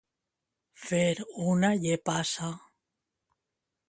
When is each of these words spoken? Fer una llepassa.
Fer 0.85 1.03
una 1.51 1.71
llepassa. 1.83 2.49